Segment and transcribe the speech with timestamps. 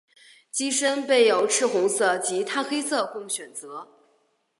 [0.49, 3.87] 机身备有赤红色及碳黑色供选择。